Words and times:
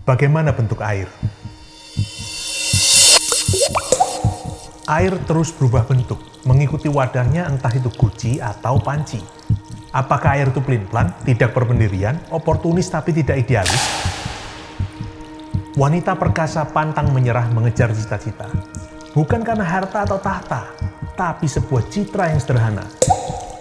Bagaimana 0.00 0.56
bentuk 0.56 0.80
air? 0.80 1.04
Air 4.88 5.12
terus 5.28 5.52
berubah 5.52 5.84
bentuk, 5.84 6.16
mengikuti 6.48 6.88
wadahnya 6.88 7.44
entah 7.46 7.70
itu 7.70 7.92
guci 7.92 8.40
atau 8.40 8.80
panci. 8.80 9.20
Apakah 9.92 10.40
air 10.40 10.48
itu 10.48 10.64
pelin-pelan, 10.64 11.12
tidak 11.28 11.52
berpendirian, 11.52 12.16
oportunis 12.32 12.88
tapi 12.88 13.12
tidak 13.12 13.44
idealis? 13.44 13.82
Wanita 15.76 16.16
perkasa 16.16 16.64
pantang 16.64 17.12
menyerah 17.12 17.52
mengejar 17.52 17.92
cita-cita. 17.92 18.48
Bukan 19.12 19.44
karena 19.44 19.68
harta 19.68 20.08
atau 20.08 20.16
tahta, 20.16 20.64
tapi 21.12 21.44
sebuah 21.44 21.86
citra 21.92 22.32
yang 22.32 22.40
sederhana. 22.40 22.88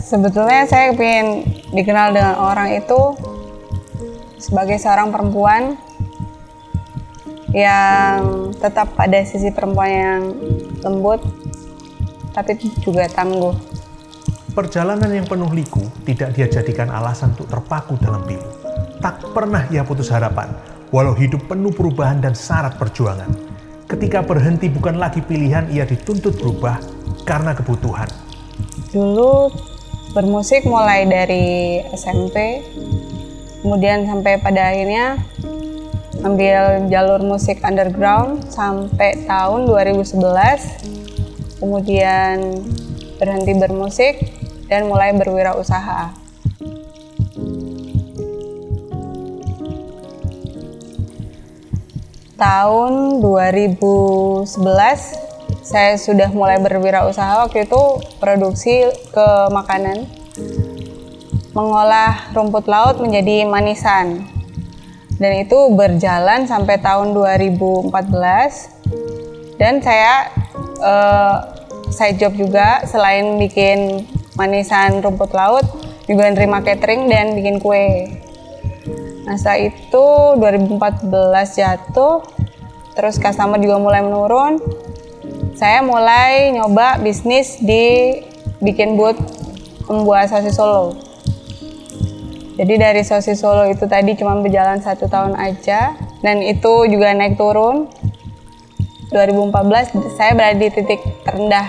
Sebetulnya 0.00 0.64
saya 0.64 0.96
ingin 0.96 1.44
dikenal 1.76 2.16
dengan 2.16 2.34
orang 2.40 2.72
itu 2.72 3.00
sebagai 4.40 4.80
seorang 4.80 5.12
perempuan 5.14 5.78
yang 7.52 8.50
tetap 8.56 8.96
pada 8.96 9.20
sisi 9.28 9.52
perempuan 9.52 9.92
yang 9.92 10.22
lembut 10.80 11.20
tapi 12.32 12.56
juga 12.80 13.06
tangguh. 13.12 13.52
Perjalanan 14.52 15.08
yang 15.08 15.24
penuh 15.24 15.48
liku 15.52 15.84
tidak 16.04 16.36
dia 16.36 16.48
jadikan 16.48 16.92
alasan 16.92 17.32
untuk 17.36 17.48
terpaku 17.48 17.96
dalam 18.00 18.24
pilu. 18.24 18.44
Tak 19.00 19.32
pernah 19.32 19.64
ia 19.72 19.84
putus 19.84 20.12
harapan, 20.12 20.52
walau 20.92 21.16
hidup 21.16 21.48
penuh 21.48 21.72
perubahan 21.72 22.20
dan 22.20 22.36
syarat 22.36 22.76
perjuangan. 22.76 23.32
Ketika 23.88 24.24
berhenti 24.24 24.72
bukan 24.72 24.96
lagi 24.96 25.20
pilihan, 25.24 25.68
ia 25.72 25.84
dituntut 25.84 26.36
berubah 26.40 26.80
karena 27.28 27.52
kebutuhan. 27.52 28.08
Dulu 28.92 29.52
bermusik 30.12 30.64
mulai 30.68 31.08
dari 31.08 31.80
SMP, 31.96 32.60
kemudian 33.64 34.04
sampai 34.04 34.40
pada 34.40 34.72
akhirnya 34.72 35.20
ambil 36.22 36.86
jalur 36.86 37.18
musik 37.26 37.58
underground 37.66 38.46
sampai 38.46 39.26
tahun 39.26 39.66
2011 39.66 41.58
kemudian 41.58 42.62
berhenti 43.18 43.52
bermusik 43.54 44.14
dan 44.66 44.90
mulai 44.90 45.14
berwirausaha. 45.14 46.14
Tahun 52.34 53.22
2011 53.22 54.50
saya 55.62 55.94
sudah 55.94 56.26
mulai 56.34 56.58
berwirausaha. 56.58 57.46
Waktu 57.46 57.70
itu 57.70 57.82
produksi 58.18 58.90
ke 59.14 59.28
makanan. 59.54 60.10
Mengolah 61.54 62.32
rumput 62.34 62.66
laut 62.66 62.98
menjadi 62.98 63.46
manisan 63.46 64.31
dan 65.16 65.32
itu 65.44 65.58
berjalan 65.74 66.46
sampai 66.48 66.78
tahun 66.80 67.12
2014 67.16 67.92
dan 69.60 69.82
saya 69.82 70.30
uh, 70.80 71.36
side 71.92 72.18
job 72.18 72.32
juga 72.34 72.82
selain 72.88 73.36
bikin 73.36 74.08
manisan 74.34 75.04
rumput 75.04 75.36
laut 75.36 75.64
juga 76.08 76.32
nerima 76.32 76.64
catering 76.64 77.06
dan 77.06 77.36
bikin 77.36 77.60
kue. 77.62 78.10
Nah 79.22 79.38
setelah 79.38 79.70
itu 79.70 80.04
2014 80.40 81.06
jatuh 81.60 82.26
terus 82.96 83.20
customer 83.20 83.60
juga 83.60 83.78
mulai 83.78 84.02
menurun. 84.02 84.58
Saya 85.54 85.84
mulai 85.84 86.50
nyoba 86.50 86.98
bisnis 86.98 87.60
di 87.62 88.18
bikin 88.58 88.98
booth 88.98 89.20
membuat 89.86 90.32
sosis 90.32 90.56
solo 90.58 91.11
jadi 92.52 92.74
dari 92.76 93.00
sosis 93.00 93.40
Solo 93.40 93.64
itu 93.64 93.88
tadi 93.88 94.12
cuma 94.12 94.36
berjalan 94.36 94.76
satu 94.84 95.08
tahun 95.08 95.32
aja 95.40 95.96
dan 96.20 96.44
itu 96.44 96.84
juga 96.88 97.16
naik 97.16 97.40
turun. 97.40 97.88
2014 99.12 100.16
saya 100.16 100.32
berada 100.32 100.56
di 100.56 100.72
titik 100.72 101.00
terendah 101.24 101.68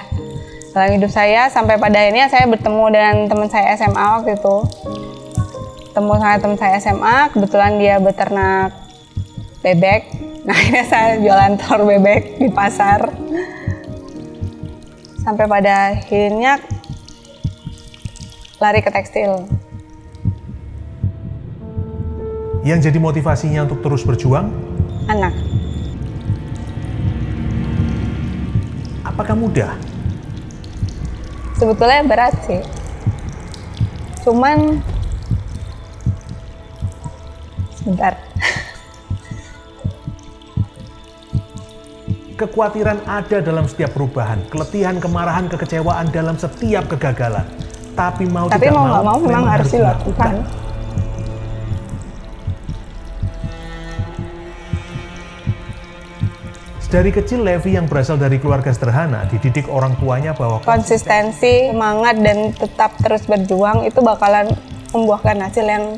dalam 0.71 0.95
hidup 0.95 1.11
saya 1.11 1.51
sampai 1.51 1.75
pada 1.75 1.99
akhirnya 1.99 2.31
saya 2.31 2.47
bertemu 2.47 2.83
dengan 2.91 3.15
teman 3.31 3.47
saya 3.47 3.75
SMA 3.79 4.05
waktu 4.19 4.35
itu. 4.35 4.57
Temu 5.93 6.17
sama 6.17 6.41
teman 6.41 6.57
saya 6.57 6.75
SMA, 6.81 7.17
kebetulan 7.31 7.71
dia 7.79 7.95
beternak 8.01 8.75
bebek. 9.63 10.03
Nah 10.43 10.51
akhirnya 10.59 10.83
saya 10.83 11.09
jualan 11.23 11.55
telur 11.55 11.87
bebek 11.87 12.35
di 12.35 12.51
pasar. 12.51 13.15
Sampai 15.23 15.47
pada 15.47 15.95
akhirnya 15.95 16.59
lari 18.59 18.83
ke 18.83 18.91
tekstil. 18.91 19.62
Yang 22.63 22.87
jadi 22.87 22.95
motivasinya 22.95 23.67
untuk 23.67 23.83
terus 23.83 24.07
berjuang? 24.07 24.47
Anak. 25.11 25.35
Apakah 29.03 29.35
mudah? 29.35 29.75
Sebetulnya 31.59 32.07
berat 32.07 32.31
sih. 32.47 32.63
Cuman 34.23 34.79
sebentar. 37.75 38.15
Kekhawatiran 42.39 43.03
ada 43.03 43.43
dalam 43.43 43.67
setiap 43.67 43.91
perubahan, 43.91 44.39
keletihan, 44.47 45.03
kemarahan, 45.03 45.51
kekecewaan 45.51 46.07
dalam 46.15 46.39
setiap 46.39 46.87
kegagalan. 46.95 47.43
Tapi 47.91 48.23
mau 48.31 48.47
Tapi 48.47 48.71
tidak 48.71 48.79
mau 48.79 48.87
mau, 48.87 49.03
mau 49.03 49.19
memang 49.19 49.51
harus 49.51 49.67
dilakukan. 49.67 50.62
Dari 56.93 57.09
kecil 57.09 57.41
Levi 57.41 57.73
yang 57.73 57.89
berasal 57.89 58.21
dari 58.21 58.37
keluarga 58.37 58.69
sederhana 58.69 59.25
dididik 59.25 59.65
orang 59.65 59.97
tuanya 59.97 60.37
bahwa 60.37 60.61
konsistensi, 60.61 61.73
semangat 61.73 62.21
dan 62.21 62.53
tetap 62.53 62.93
terus 63.01 63.25
berjuang 63.25 63.81
itu 63.81 63.97
bakalan 63.97 64.53
membuahkan 64.93 65.41
hasil 65.41 65.65
yang 65.65 65.97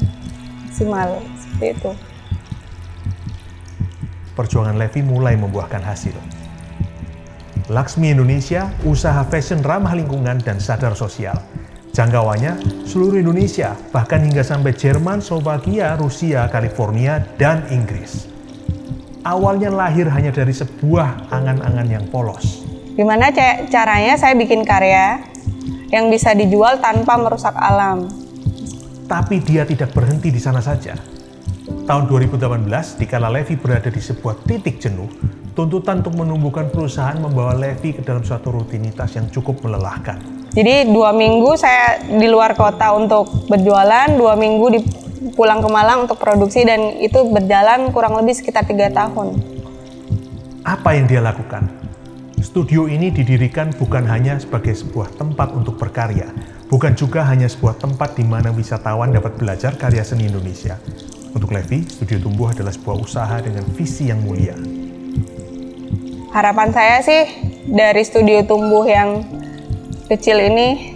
maksimal 0.64 1.20
seperti 1.36 1.76
itu. 1.76 1.92
Perjuangan 4.40 4.80
Levi 4.80 5.04
mulai 5.04 5.36
membuahkan 5.36 5.84
hasil. 5.84 6.16
Laksmi 7.68 8.16
Indonesia, 8.16 8.72
usaha 8.88 9.20
fashion 9.28 9.60
ramah 9.68 10.00
lingkungan 10.00 10.40
dan 10.48 10.64
sadar 10.64 10.96
sosial. 10.96 11.36
Jangkauannya 11.92 12.88
seluruh 12.88 13.20
Indonesia, 13.20 13.76
bahkan 13.92 14.24
hingga 14.24 14.48
sampai 14.48 14.72
Jerman, 14.72 15.20
Slovakia, 15.20 16.00
Rusia, 16.00 16.48
California, 16.48 17.20
dan 17.36 17.68
Inggris 17.68 18.35
awalnya 19.26 19.74
lahir 19.74 20.06
hanya 20.14 20.30
dari 20.30 20.54
sebuah 20.54 21.34
angan-angan 21.34 21.88
yang 21.90 22.06
polos. 22.14 22.62
Gimana 22.94 23.34
caranya 23.68 24.16
saya 24.16 24.38
bikin 24.38 24.64
karya 24.64 25.20
yang 25.90 26.14
bisa 26.14 26.38
dijual 26.38 26.80
tanpa 26.80 27.18
merusak 27.18 27.58
alam? 27.58 28.08
Tapi 29.10 29.42
dia 29.42 29.66
tidak 29.66 29.92
berhenti 29.92 30.30
di 30.30 30.40
sana 30.40 30.62
saja. 30.62 30.96
Tahun 31.86 32.04
2018, 32.10 33.02
dikala 33.02 33.30
Levi 33.30 33.58
berada 33.58 33.90
di 33.90 34.02
sebuah 34.02 34.46
titik 34.46 34.82
jenuh, 34.82 35.10
tuntutan 35.54 36.02
untuk 36.02 36.18
menumbuhkan 36.18 36.70
perusahaan 36.74 37.18
membawa 37.18 37.54
Levi 37.54 37.94
ke 37.94 38.02
dalam 38.02 38.26
suatu 38.26 38.50
rutinitas 38.54 39.14
yang 39.18 39.30
cukup 39.30 39.62
melelahkan. 39.62 40.18
Jadi 40.56 40.90
dua 40.90 41.12
minggu 41.14 41.54
saya 41.60 42.00
di 42.02 42.26
luar 42.26 42.58
kota 42.58 42.96
untuk 42.96 43.28
berjualan, 43.52 44.08
dua 44.18 44.34
minggu 44.34 44.66
di 44.72 44.80
pulang 45.34 45.66
ke 45.66 45.70
Malang 45.72 46.06
untuk 46.06 46.22
produksi 46.22 46.62
dan 46.62 47.02
itu 47.02 47.26
berjalan 47.26 47.90
kurang 47.90 48.14
lebih 48.22 48.38
sekitar 48.38 48.70
tiga 48.70 48.94
tahun. 48.94 49.34
Apa 50.62 50.94
yang 50.94 51.10
dia 51.10 51.22
lakukan? 51.26 51.66
Studio 52.46 52.86
ini 52.86 53.10
didirikan 53.10 53.74
bukan 53.74 54.06
hanya 54.06 54.38
sebagai 54.38 54.78
sebuah 54.78 55.18
tempat 55.18 55.56
untuk 55.58 55.82
berkarya, 55.82 56.30
bukan 56.70 56.94
juga 56.94 57.26
hanya 57.26 57.50
sebuah 57.50 57.82
tempat 57.82 58.14
di 58.14 58.22
mana 58.22 58.54
wisatawan 58.54 59.10
dapat 59.10 59.34
belajar 59.42 59.74
karya 59.74 60.06
seni 60.06 60.30
Indonesia. 60.30 60.78
Untuk 61.34 61.52
Levi, 61.52 61.84
Studio 61.90 62.22
Tumbuh 62.22 62.54
adalah 62.54 62.72
sebuah 62.72 62.96
usaha 63.02 63.36
dengan 63.42 63.66
visi 63.74 64.08
yang 64.14 64.22
mulia. 64.22 64.56
Harapan 66.32 66.70
saya 66.72 66.98
sih 67.02 67.24
dari 67.66 68.06
Studio 68.06 68.46
Tumbuh 68.46 68.86
yang 68.86 69.26
kecil 70.08 70.38
ini 70.38 70.96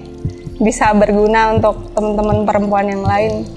bisa 0.59 0.91
berguna 0.91 1.55
untuk 1.55 1.91
teman-teman 1.95 2.43
perempuan 2.43 2.85
yang 2.91 3.03
lain 3.03 3.47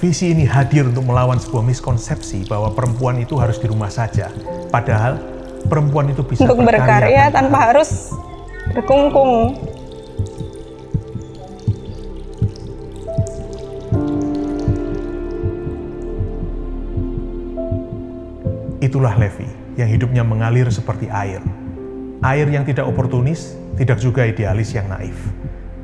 Visi 0.00 0.32
ini 0.32 0.48
hadir 0.48 0.88
untuk 0.88 1.04
melawan 1.04 1.36
sebuah 1.36 1.60
miskonsepsi 1.60 2.48
bahwa 2.48 2.72
perempuan 2.72 3.20
itu 3.20 3.36
harus 3.36 3.60
di 3.60 3.68
rumah 3.68 3.92
saja. 3.92 4.32
Padahal 4.72 5.20
perempuan 5.68 6.08
itu 6.08 6.24
bisa 6.24 6.48
untuk 6.48 6.64
berkarya, 6.64 7.28
tanpa, 7.28 7.36
tanpa 7.36 7.58
harus 7.68 8.08
berkungkung. 8.72 9.60
Itulah 18.80 19.20
Levi 19.20 19.44
yang 19.76 19.92
hidupnya 19.92 20.24
mengalir 20.24 20.72
seperti 20.72 21.12
air. 21.12 21.44
Air 22.24 22.48
yang 22.48 22.64
tidak 22.64 22.88
oportunis, 22.88 23.52
tidak 23.76 24.00
juga 24.00 24.24
idealis 24.24 24.72
yang 24.72 24.88
naif, 24.88 25.28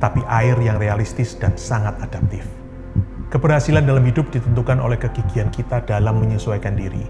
tapi 0.01 0.25
air 0.25 0.57
yang 0.65 0.81
realistis 0.81 1.37
dan 1.37 1.53
sangat 1.61 2.01
adaptif. 2.01 2.66
Keberhasilan 3.37 3.85
dalam 3.85 4.01
hidup 4.09 4.33
ditentukan 4.33 4.81
oleh 4.81 4.97
kegigihan 4.97 5.53
kita 5.53 5.85
dalam 5.85 6.25
menyesuaikan 6.25 6.73
diri. 6.73 7.05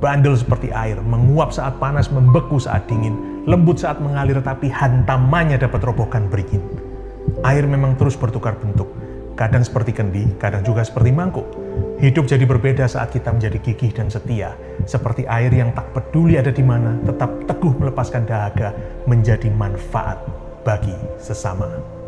bandel 0.00 0.32
seperti 0.32 0.72
air, 0.72 0.96
menguap 1.04 1.52
saat 1.52 1.76
panas, 1.76 2.08
membeku 2.08 2.56
saat 2.56 2.88
dingin, 2.88 3.44
lembut 3.44 3.76
saat 3.76 4.00
mengalir 4.00 4.40
tapi 4.40 4.72
hantamannya 4.72 5.60
dapat 5.60 5.84
robohkan 5.84 6.32
beringin. 6.32 6.64
Air 7.44 7.68
memang 7.68 8.00
terus 8.00 8.16
bertukar 8.16 8.56
bentuk, 8.56 8.88
kadang 9.36 9.60
seperti 9.60 9.92
kendi, 9.92 10.24
kadang 10.40 10.64
juga 10.64 10.80
seperti 10.80 11.12
mangkuk. 11.12 11.44
Hidup 12.00 12.24
jadi 12.24 12.48
berbeda 12.48 12.88
saat 12.88 13.12
kita 13.12 13.28
menjadi 13.28 13.60
gigih 13.60 13.92
dan 13.92 14.08
setia, 14.08 14.56
seperti 14.88 15.28
air 15.28 15.52
yang 15.52 15.76
tak 15.76 15.92
peduli 15.92 16.40
ada 16.40 16.48
di 16.48 16.64
mana, 16.64 16.96
tetap 17.04 17.28
teguh 17.44 17.76
melepaskan 17.76 18.24
dahaga 18.24 18.72
menjadi 19.04 19.52
manfaat 19.52 20.24
bagi 20.64 20.96
sesama. 21.20 21.99